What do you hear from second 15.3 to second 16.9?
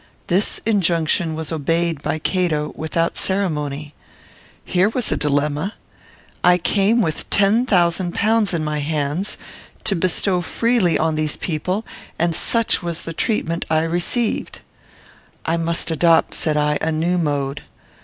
"I must adopt," said I,